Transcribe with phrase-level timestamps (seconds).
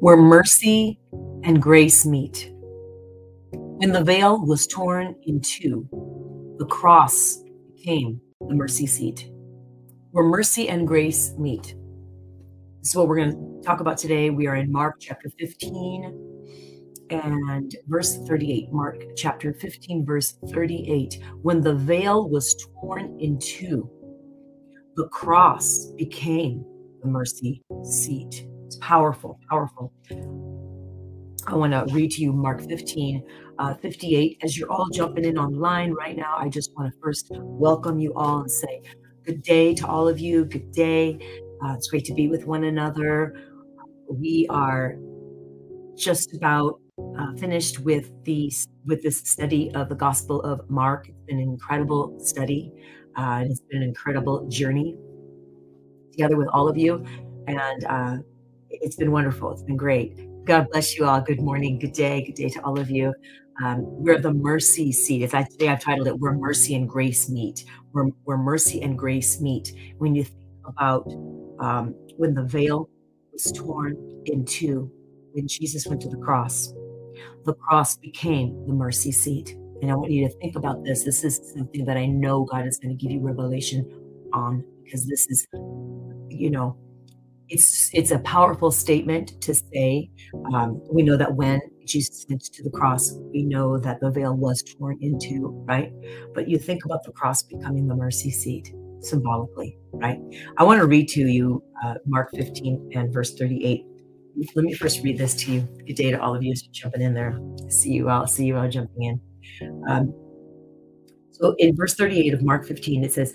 [0.00, 0.98] where mercy
[1.42, 2.52] and grace meet.
[3.50, 5.88] When the veil was torn in two,
[6.58, 7.42] the cross
[7.74, 9.28] became the mercy seat,
[10.12, 11.74] where mercy and grace meet.
[12.80, 14.30] This is what we're going to talk about today.
[14.30, 16.28] We are in Mark chapter 15
[17.10, 18.72] and verse 38.
[18.72, 21.18] Mark chapter 15, verse 38.
[21.42, 23.90] When the veil was torn in two,
[24.94, 26.64] the cross became
[27.02, 28.46] the mercy seat.
[28.68, 29.90] It's powerful, powerful.
[31.46, 33.24] I want to read to you Mark 15,
[33.58, 34.36] uh, 58.
[34.42, 38.12] As you're all jumping in online right now, I just want to first welcome you
[38.12, 38.82] all and say
[39.24, 40.44] good day to all of you.
[40.44, 41.18] Good day.
[41.64, 43.40] Uh, it's great to be with one another.
[44.06, 44.96] We are
[45.96, 46.78] just about
[47.18, 48.52] uh, finished with the
[48.84, 51.08] with this study of the Gospel of Mark.
[51.08, 52.70] It's been an incredible study,
[53.16, 54.94] uh, and it's been an incredible journey
[56.12, 57.02] together with all of you,
[57.46, 58.18] and uh,
[58.70, 59.52] it's been wonderful.
[59.52, 60.16] It's been great.
[60.44, 61.20] God bless you all.
[61.20, 63.14] Good morning, good day, good day to all of you.
[63.62, 65.24] Um, we're the mercy seat.
[65.24, 68.98] As I, today I've titled it, "Where Mercy and Grace Meet." Where, where mercy and
[68.98, 69.72] grace meet.
[69.98, 71.06] When you think about
[71.58, 72.88] um, when the veil
[73.32, 74.90] was torn in two,
[75.32, 76.72] when Jesus went to the cross,
[77.44, 79.56] the cross became the mercy seat.
[79.80, 81.04] And I want you to think about this.
[81.04, 83.88] This is something that I know God is going to give you revelation
[84.32, 85.46] on because this is,
[86.28, 86.76] you know,
[87.48, 90.10] it's it's a powerful statement to say.
[90.54, 94.36] Um, we know that when Jesus went to the cross, we know that the veil
[94.36, 95.92] was torn into, right?
[96.34, 100.18] But you think about the cross becoming the mercy seat symbolically, right?
[100.56, 103.84] I want to read to you uh, Mark 15 and verse 38.
[104.54, 105.60] Let me first read this to you.
[105.86, 107.40] Good day to all of you jumping in there.
[107.68, 108.26] See you all.
[108.26, 109.82] See you all jumping in.
[109.88, 110.14] Um,
[111.32, 113.32] so in verse 38 of Mark 15, it says,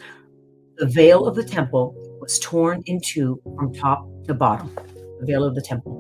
[0.77, 4.73] "The veil of the temple was torn in two from top to bottom."
[5.19, 5.99] The veil of the temple.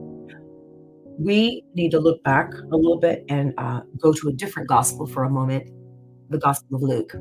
[1.19, 5.05] We need to look back a little bit and uh, go to a different gospel
[5.05, 5.69] for a moment.
[6.29, 7.13] The Gospel of Luke,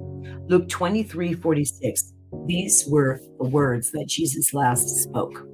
[0.49, 2.15] Luke 23 46
[2.47, 5.47] these were the words that Jesus last spoke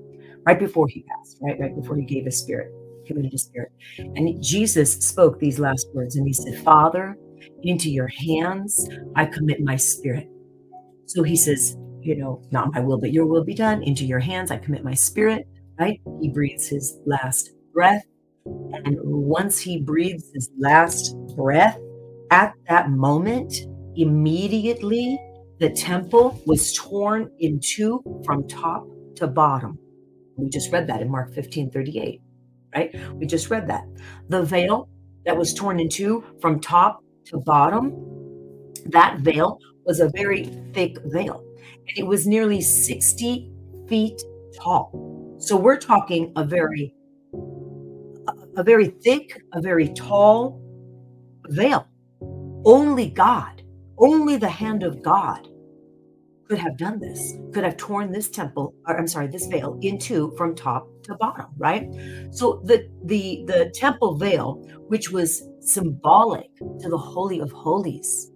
[0.46, 1.58] right before he passed, right?
[1.58, 2.72] Right before he gave his spirit,
[3.06, 3.70] committed his spirit.
[3.98, 7.16] And Jesus spoke these last words and he said, Father,
[7.62, 10.28] into your hands I commit my spirit.
[11.06, 11.76] So he says,
[12.08, 13.82] you know, not my will, but your will be done.
[13.82, 15.46] Into your hands I commit my spirit,
[15.78, 16.00] right?
[16.22, 18.02] He breathes his last breath.
[18.46, 21.78] And once he breathes his last breath,
[22.30, 23.54] at that moment,
[23.94, 25.18] immediately
[25.60, 28.86] the temple was torn in two from top
[29.16, 29.78] to bottom.
[30.36, 32.22] We just read that in Mark 15 38,
[32.74, 32.96] right?
[33.16, 33.84] We just read that.
[34.28, 34.88] The veil
[35.26, 37.92] that was torn in two from top to bottom,
[38.86, 41.44] that veil was a very thick veil.
[41.96, 43.50] It was nearly 60
[43.88, 44.22] feet
[44.56, 45.36] tall.
[45.38, 46.94] So we're talking a very
[48.56, 50.60] a very thick, a very tall
[51.48, 51.86] veil.
[52.64, 53.62] Only God,
[53.98, 55.48] only the hand of God
[56.48, 59.98] could have done this, could have torn this temple, or I'm sorry, this veil in
[59.98, 61.88] two from top to bottom, right?
[62.30, 64.54] So the the the temple veil,
[64.88, 68.30] which was symbolic to the holy of holies,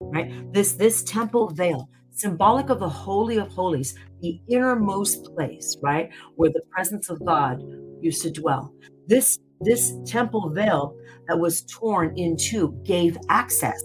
[0.00, 0.30] right?
[0.52, 1.88] This this temple veil,
[2.20, 7.62] symbolic of the holy of holies, the innermost place, right, where the presence of God
[8.00, 8.72] used to dwell.
[9.06, 10.96] This this temple veil
[11.28, 13.80] that was torn in two gave access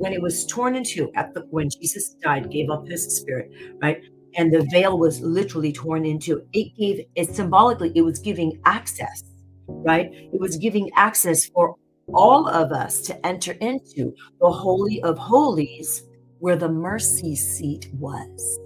[0.00, 3.50] when it was torn in two at the when Jesus died, gave up his spirit,
[3.82, 4.00] right?
[4.36, 6.42] And the veil was literally torn into.
[6.54, 9.24] It gave it symbolically, it was giving access,
[9.66, 10.08] right?
[10.10, 11.74] It was giving access for
[12.14, 16.02] all of us to enter into the holy of holies
[16.40, 18.60] where the mercy seat was.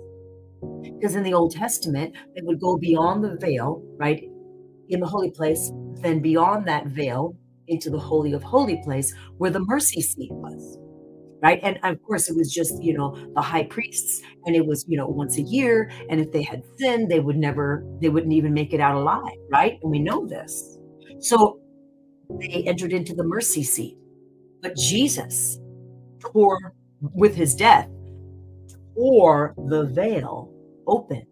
[0.83, 4.23] Because in the Old Testament, they would go beyond the veil, right?
[4.89, 5.71] In the holy place,
[6.01, 7.37] then beyond that veil
[7.69, 10.79] into the holy of holy place where the mercy seat was
[11.43, 14.85] right and of course it was just you know the high priests and it was
[14.89, 18.33] you know once a year and if they had sinned they would never they wouldn't
[18.33, 20.79] even make it out alive right and we know this
[21.21, 21.59] so
[22.41, 23.97] they entered into the mercy seat
[24.63, 25.59] but jesus
[26.21, 26.75] tore
[27.13, 27.89] with his death
[28.95, 30.51] tore the veil
[30.87, 31.27] open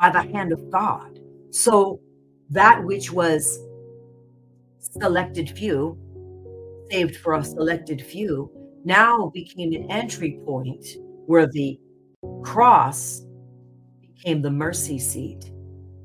[0.00, 1.20] by the hand of god
[1.50, 2.00] so
[2.50, 3.58] that which was
[4.80, 5.98] selected few
[6.90, 8.50] saved for a selected few
[8.84, 10.84] now became an entry point
[11.26, 11.78] where the
[12.42, 13.22] cross
[14.00, 15.50] became the mercy seat,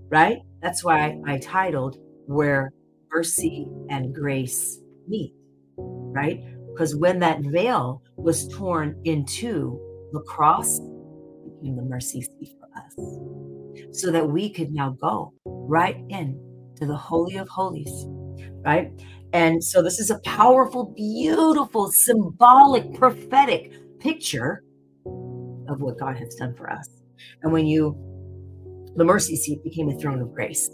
[0.10, 0.40] right?
[0.62, 2.72] That's why I titled Where
[3.12, 5.34] Mercy and Grace Meet,
[5.78, 6.44] right?
[6.78, 9.82] Because when that veil was torn in two,
[10.14, 15.98] the cross became the mercy seat for us so that we could now go right
[16.10, 16.40] in
[16.76, 18.06] to the Holy of Holies,
[18.64, 18.92] right?
[19.34, 24.64] And so this is a powerful, beautiful, symbolic, prophetic picture
[25.68, 26.88] of what God has done for us.
[27.42, 27.98] And when you,
[28.96, 30.70] the mercy seat became a throne of grace,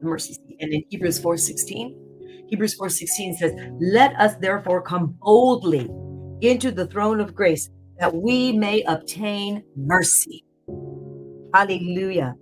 [0.00, 0.56] the mercy seat.
[0.60, 2.01] And in Hebrews 4.16,
[2.52, 5.88] Hebrews 4.16 says, let us therefore come boldly
[6.42, 10.44] into the throne of grace that we may obtain mercy.
[11.54, 12.34] Hallelujah.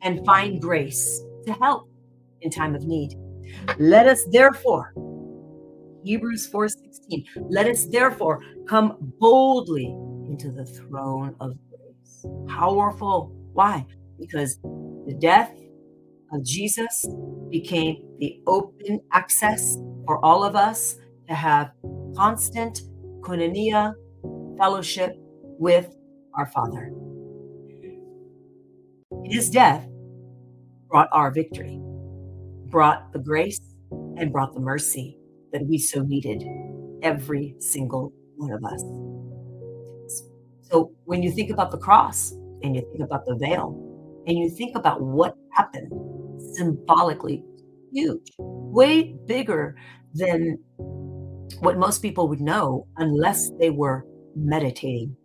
[0.00, 1.90] And find grace to help
[2.40, 3.14] in time of need.
[3.78, 4.94] Let us therefore,
[6.04, 9.94] Hebrews 4:16, let us therefore come boldly
[10.30, 12.26] into the throne of grace.
[12.48, 13.30] Powerful.
[13.52, 13.84] Why?
[14.18, 14.58] Because
[15.06, 15.52] the death
[16.32, 17.06] of Jesus
[17.50, 20.96] became the open access for all of us
[21.28, 21.72] to have
[22.16, 22.82] constant
[23.20, 23.94] koinonia
[24.56, 25.16] fellowship
[25.58, 25.94] with
[26.34, 26.92] our Father.
[29.24, 29.86] His death
[30.88, 31.80] brought our victory,
[32.66, 33.60] brought the grace,
[33.90, 35.16] and brought the mercy
[35.52, 36.44] that we so needed,
[37.02, 38.82] every single one of us.
[40.62, 43.89] So when you think about the cross and you think about the veil
[44.30, 45.90] and you think about what happened
[46.54, 47.42] symbolically,
[47.92, 49.74] huge, way bigger
[50.14, 50.56] than
[51.58, 54.06] what most people would know unless they were
[54.36, 55.16] meditating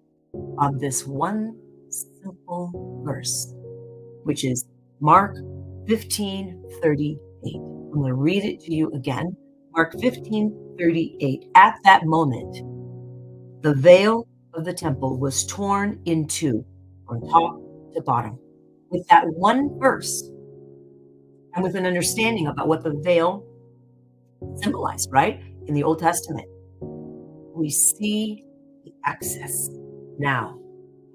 [0.58, 1.56] on this one
[1.90, 3.54] simple verse,
[4.24, 4.66] which is
[5.00, 5.38] Mark
[5.88, 7.18] 15 38.
[7.56, 9.38] I'm going to read it to you again.
[9.76, 11.52] Mark 15 38.
[11.54, 12.56] At that moment,
[13.62, 16.66] the veil of the temple was torn in two
[17.08, 17.62] from top
[17.94, 18.40] to bottom.
[18.90, 20.30] With that one verse,
[21.56, 23.46] and with an understanding about what the veil
[24.62, 25.42] symbolized, right?
[25.68, 26.48] In the Old Testament,
[27.56, 28.44] we see
[28.84, 29.70] the access
[30.20, 30.60] now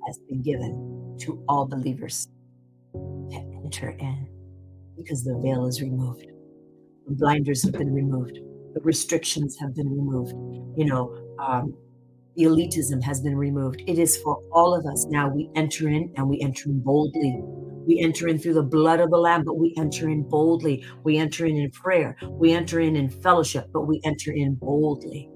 [0.07, 2.29] has been given to all believers
[2.95, 4.29] to enter in
[4.97, 6.27] because the veil is removed.
[7.07, 8.39] The blinders have been removed.
[8.75, 10.33] The restrictions have been removed.
[10.79, 11.75] You know, um,
[12.37, 13.83] the elitism has been removed.
[13.87, 15.29] It is for all of us now.
[15.29, 17.43] We enter in and we enter in boldly.
[17.91, 20.87] We enter in through the blood of the Lamb, but we enter in boldly.
[21.03, 22.17] We enter in in prayer.
[22.23, 25.29] We enter in in fellowship, but we enter in boldly.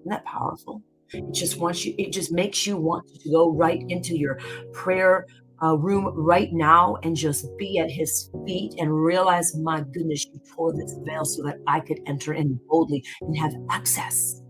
[0.00, 0.82] Isn't that powerful?
[1.10, 4.40] It just wants you, it just makes you want to go right into your
[4.72, 5.26] prayer
[5.62, 10.40] uh, room right now and just be at his feet and realize, my goodness, you
[10.56, 14.42] tore this veil so that I could enter in boldly and have access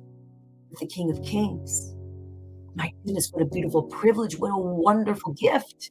[0.70, 1.94] with the King of Kings.
[2.74, 4.38] My goodness, what a beautiful privilege.
[4.38, 5.90] What a wonderful gift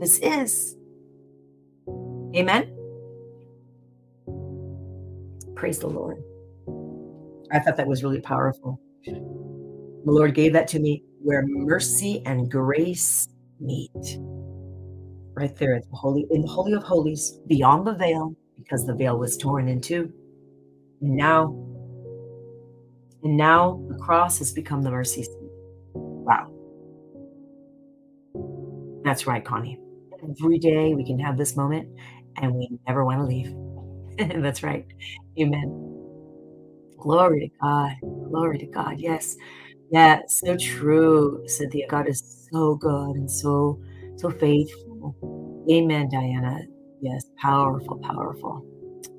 [0.00, 0.77] this is.
[2.34, 2.74] Amen.
[5.54, 6.22] Praise the Lord.
[7.50, 8.78] I thought that was really powerful.
[9.04, 13.28] The Lord gave that to me where mercy and grace
[13.60, 13.90] meet.
[15.34, 18.94] Right there at the holy in the holy of holies, beyond the veil, because the
[18.94, 20.12] veil was torn in two.
[21.00, 21.54] And now,
[23.22, 25.50] and now the cross has become the mercy seat.
[25.94, 26.52] Wow.
[29.04, 29.78] That's right, Connie.
[30.22, 31.88] Every day we can have this moment
[32.42, 33.50] and we never want to leave.
[34.42, 34.86] That's right.
[35.40, 35.74] Amen.
[36.98, 37.92] Glory to God.
[38.30, 38.96] Glory to God.
[38.98, 39.36] Yes.
[39.90, 41.86] Yeah, so true, Cynthia.
[41.88, 43.78] God is so good and so
[44.16, 45.16] so faithful.
[45.70, 46.58] Amen, Diana.
[47.00, 48.62] Yes, powerful, powerful.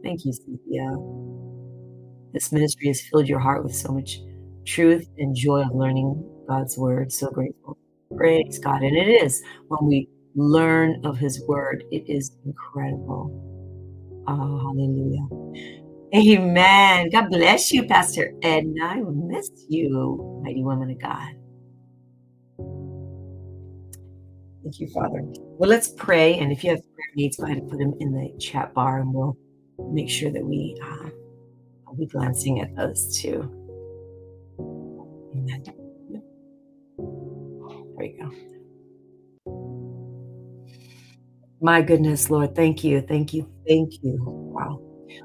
[0.04, 0.92] Thank you, Cynthia.
[2.34, 4.20] This ministry has filled your heart with so much
[4.68, 7.12] truth and joy of learning God's word.
[7.12, 7.78] So grateful.
[8.18, 8.84] Praise God.
[8.84, 13.32] And it is when we learn of his word, it is incredible.
[14.28, 15.28] Oh, hallelujah.
[16.16, 17.10] Amen.
[17.12, 18.86] God bless you, Pastor Edna.
[18.86, 21.30] I will miss you, mighty woman of God.
[24.64, 25.24] Thank you, Father.
[25.58, 26.38] Well, let's pray.
[26.40, 29.00] And if you have prayer needs, go ahead and put them in the chat bar
[29.02, 29.38] and we'll
[29.92, 31.10] make sure that we uh,
[31.88, 33.52] I'll be glancing at those too.
[35.36, 35.64] Amen.
[41.62, 44.18] My goodness, Lord, thank you, thank you, thank you.
[44.22, 44.82] Wow.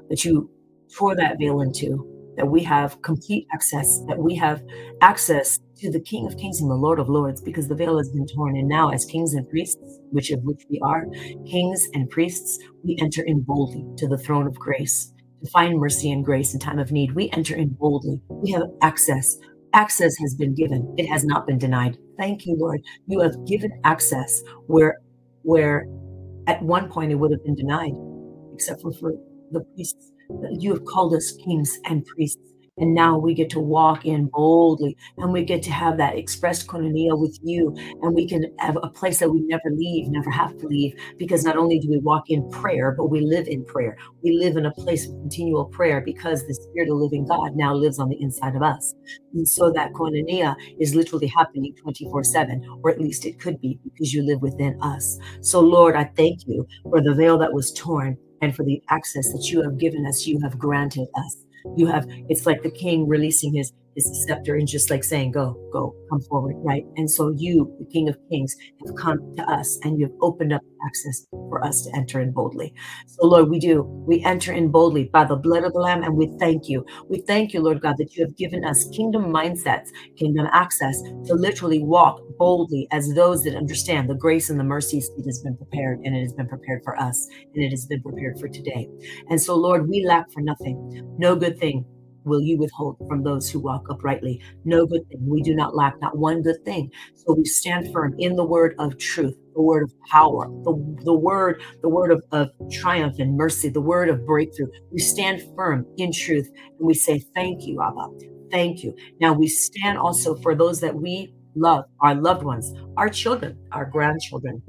[0.09, 0.49] That you
[0.93, 4.61] for that veil into, that we have complete access, that we have
[5.01, 8.09] access to the King of Kings and the Lord of Lords, because the veil has
[8.09, 8.57] been torn.
[8.57, 11.05] And now, as kings and priests, which of which we are,
[11.49, 16.11] kings and priests, we enter in boldly to the throne of grace to find mercy
[16.11, 17.13] and grace in time of need.
[17.13, 18.21] We enter in boldly.
[18.29, 19.37] We have access.
[19.73, 20.93] Access has been given.
[20.97, 21.97] It has not been denied.
[22.17, 22.81] Thank you, Lord.
[23.07, 24.99] You have given access where,
[25.43, 25.85] where
[26.47, 27.93] at one point it would have been denied,
[28.53, 29.13] except for, for
[29.51, 30.11] the priests
[30.41, 32.41] that you have called us kings and priests.
[32.77, 36.67] And now we get to walk in boldly and we get to have that expressed
[36.67, 37.73] koinonia with you.
[38.01, 41.45] And we can have a place that we never leave, never have to leave, because
[41.45, 43.97] not only do we walk in prayer, but we live in prayer.
[44.23, 47.73] We live in a place of continual prayer because the Spirit of living God now
[47.73, 48.93] lives on the inside of us.
[49.33, 53.79] And so that koinonia is literally happening 24 7, or at least it could be
[53.85, 55.17] because you live within us.
[55.41, 59.31] So, Lord, I thank you for the veil that was torn and for the access
[59.31, 61.44] that you have given us, you have granted us
[61.75, 65.55] you have it's like the king releasing his his scepter and just like saying go
[65.71, 66.83] go come forward right?
[66.97, 70.61] And so you the king of kings have come to us and you've opened up
[70.85, 72.73] access for us to enter in boldly.
[73.07, 73.83] So lord we do.
[74.07, 76.85] We enter in boldly by the blood of the lamb and we thank you.
[77.09, 81.33] We thank you lord god that you have given us kingdom mindsets kingdom access to
[81.33, 85.57] literally walk boldly as those that understand the grace and the mercy seat has been
[85.57, 88.87] prepared and it has been prepared for us and it has been prepared for today.
[89.29, 90.75] And so lord we lack for nothing
[91.17, 91.85] no good thing
[92.25, 94.41] will you withhold from those who walk uprightly.
[94.65, 95.25] No good thing.
[95.27, 96.89] We do not lack not one good thing.
[97.15, 101.13] So we stand firm in the word of truth, the word of power, the, the
[101.17, 104.67] word, the word of, of triumph and mercy, the word of breakthrough.
[104.91, 108.07] We stand firm in truth and we say, Thank you, Abba.
[108.51, 108.93] Thank you.
[109.19, 113.85] Now we stand also for those that we love, our loved ones, our children, our
[113.85, 114.61] grandchildren,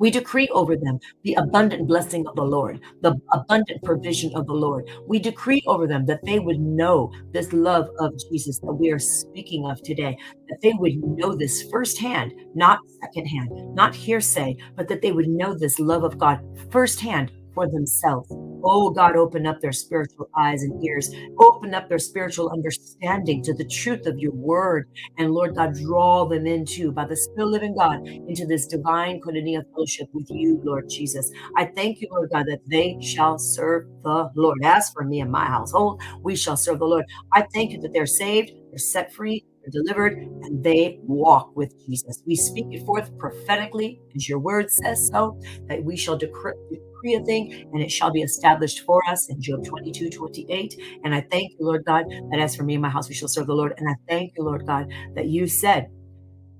[0.00, 4.54] we decree over them the abundant blessing of the Lord, the abundant provision of the
[4.54, 4.88] Lord.
[5.06, 8.98] We decree over them that they would know this love of Jesus that we are
[8.98, 10.16] speaking of today,
[10.48, 15.54] that they would know this firsthand, not secondhand, not hearsay, but that they would know
[15.54, 16.40] this love of God
[16.70, 18.49] firsthand for themselves.
[18.64, 23.54] Oh God, open up their spiritual eyes and ears, open up their spiritual understanding to
[23.54, 24.86] the truth of your word.
[25.18, 29.62] And Lord God, draw them into, by the of living God, into this divine koinonia
[29.74, 31.30] fellowship with you, Lord Jesus.
[31.56, 34.58] I thank you, Lord God, that they shall serve the Lord.
[34.64, 37.04] As for me and my household, we shall serve the Lord.
[37.32, 41.74] I thank you that they're saved, they're set free, they're delivered, and they walk with
[41.86, 42.22] Jesus.
[42.26, 45.38] We speak it forth prophetically, as your word says so,
[45.68, 49.40] that we shall decree decree a thing and it shall be established for us in
[49.40, 50.74] Job 22, 28.
[51.04, 53.28] And I thank you, Lord God, that as for me and my house, we shall
[53.28, 53.74] serve the Lord.
[53.78, 55.88] And I thank you, Lord God, that you said,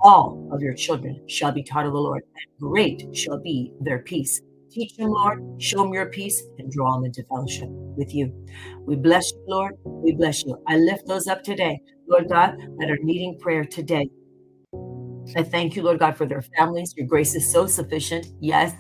[0.01, 3.99] all of your children shall be taught of the Lord, and great shall be their
[3.99, 4.41] peace.
[4.71, 8.33] Teach them, Lord, show them your peace, and draw them into fellowship with you.
[8.87, 9.75] We bless you, Lord.
[9.85, 10.57] We bless you.
[10.69, 14.09] I lift those up today, Lord God, that are needing prayer today.
[15.37, 16.95] I thank you, Lord God, for their families.
[16.97, 18.27] Your grace is so sufficient.
[18.41, 18.75] Yes,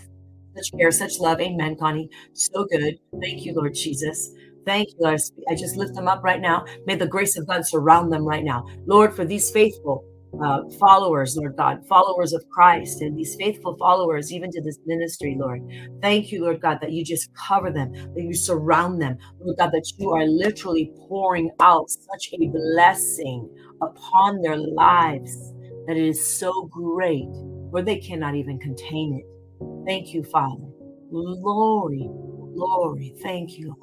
[0.56, 1.40] such care, such love.
[1.40, 2.08] Amen, Connie.
[2.34, 2.98] So good.
[3.20, 4.32] Thank you, Lord Jesus.
[4.66, 5.20] Thank you, Lord.
[5.48, 6.64] I just lift them up right now.
[6.86, 8.64] May the grace of God surround them right now.
[8.86, 10.04] Lord, for these faithful
[10.44, 15.36] uh, followers, Lord God, followers of Christ, and these faithful followers, even to this ministry,
[15.40, 15.60] Lord.
[16.02, 19.70] Thank you, Lord God, that you just cover them, that you surround them, Lord God,
[19.72, 23.48] that you are literally pouring out such a blessing
[23.82, 25.54] upon their lives
[25.86, 27.30] that it is so great,
[27.70, 29.26] where they cannot even contain it.
[29.86, 30.68] Thank you, Father.
[31.10, 32.12] Glory,
[32.54, 33.14] glory.
[33.22, 33.74] Thank you.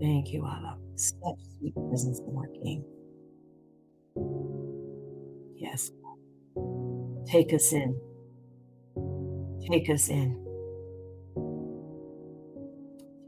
[0.00, 0.77] Thank you, Abba.
[0.98, 2.48] Such sweet presence in our.
[5.56, 5.90] Yes.
[7.26, 8.00] Take us in.
[9.70, 10.44] Take us in.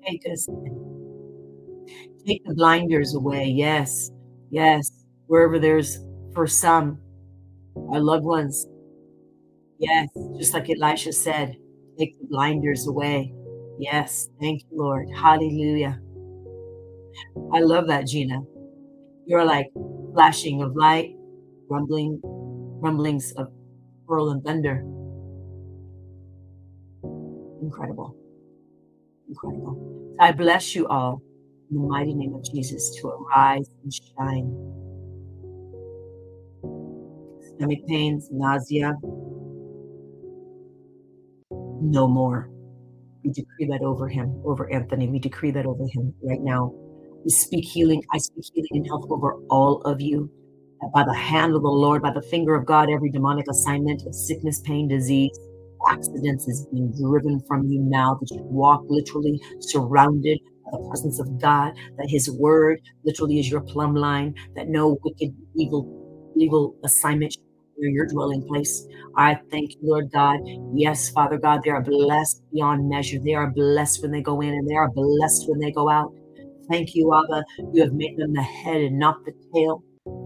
[0.07, 0.97] Take us in.
[2.27, 3.47] Take the blinders away.
[3.47, 4.11] Yes.
[4.51, 4.91] Yes.
[5.27, 5.99] Wherever there's,
[6.35, 6.99] for some,
[7.93, 8.67] our loved ones.
[9.79, 10.09] Yes,
[10.39, 11.57] just like Elisha said,
[11.99, 13.33] take the blinders away.
[13.79, 15.09] Yes, thank you, Lord.
[15.17, 16.01] Hallelujah.
[17.53, 18.41] I love that, Gina.
[19.27, 19.67] You're like
[20.15, 21.11] flashing of light,
[21.71, 22.21] rumbling,
[22.81, 23.49] rumblings of
[24.09, 24.85] pearl and thunder.
[27.63, 28.17] Incredible.
[29.29, 30.17] Incredible.
[30.21, 31.23] I bless you all
[31.71, 34.71] in the mighty name of Jesus to arise and shine
[37.57, 38.95] stomach pains, nausea.
[41.81, 42.49] No more.
[43.25, 45.09] We decree that over him, over Anthony.
[45.09, 46.73] We decree that over him right now.
[47.25, 48.03] We speak healing.
[48.13, 50.31] I speak healing and health over all of you.
[50.83, 54.03] Uh, by the hand of the Lord, by the finger of God, every demonic assignment
[54.07, 55.31] of sickness, pain, disease,
[55.91, 58.17] accidents is being driven from you now.
[58.21, 63.51] That you walk literally surrounded by the presence of God, that his word literally is
[63.51, 65.89] your plumb line, that no wicked, evil,
[66.37, 67.35] evil assignment
[67.79, 68.87] your dwelling place.
[69.17, 70.39] I thank you, Lord God.
[70.75, 73.19] Yes, Father God, they are blessed beyond measure.
[73.25, 76.13] They are blessed when they go in and they are blessed when they go out.
[76.71, 77.45] Thank you, Abba.
[77.73, 79.83] You have made them the head and not the tail.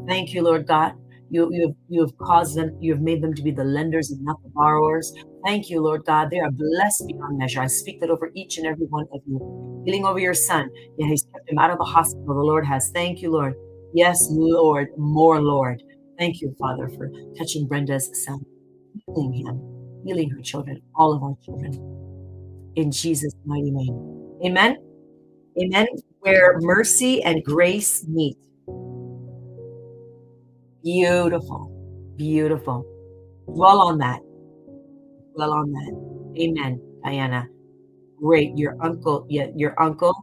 [0.09, 0.93] Thank you, Lord God.
[1.31, 4.11] You, you, have, you have caused them, you have made them to be the lenders
[4.11, 5.13] and not the borrowers.
[5.45, 6.31] Thank you, Lord God.
[6.31, 7.63] They are blessed beyond measure.
[7.63, 9.41] I speak that over each and every one of you.
[9.85, 10.69] Healing over your son.
[10.99, 12.35] Yeah, he's kept him out of the hospital.
[12.35, 12.91] The Lord has.
[12.95, 13.55] Thank you, Lord.
[13.95, 14.89] Yes, Lord.
[14.97, 15.83] More, Lord.
[16.19, 18.41] Thank you, Father, for touching Brenda's son,
[19.15, 19.63] healing him,
[20.05, 21.73] healing her children, all of our children.
[22.77, 23.99] In Jesus' mighty name.
[24.45, 24.77] Amen.
[25.61, 25.87] Amen.
[26.21, 28.37] Where mercy and grace meet.
[30.83, 31.71] Beautiful.
[32.17, 32.85] Beautiful.
[33.55, 34.21] Dwell on that.
[35.35, 35.93] Dwell on that.
[36.41, 37.49] Amen, Diana.
[38.21, 38.57] Great.
[38.57, 40.15] Your uncle, yeah, your uncle,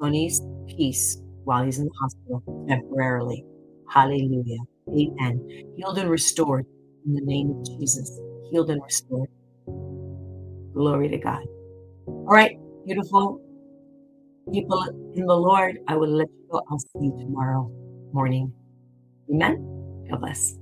[0.00, 0.40] Tony's
[0.76, 3.44] peace while he's in the hospital temporarily.
[3.88, 4.58] Hallelujah.
[4.90, 5.40] Amen.
[5.76, 6.64] Healed and restored
[7.06, 8.20] in the name of Jesus.
[8.50, 9.28] Healed and restored.
[10.74, 11.42] Glory to God.
[12.26, 13.40] All right, beautiful
[14.52, 14.82] people
[15.14, 15.78] in the Lord.
[15.88, 16.62] I will let you go.
[16.70, 17.70] I'll see you tomorrow
[18.12, 18.52] morning.
[19.30, 20.06] Amen.
[20.10, 20.54] God bless.